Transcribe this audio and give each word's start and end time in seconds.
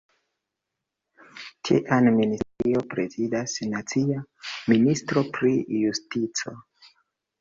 Tian 1.67 2.09
ministerion 2.15 2.87
prezidas 2.95 3.55
nacia 3.75 4.25
ministro 4.75 5.25
pri 5.37 5.53
justico. 5.85 6.57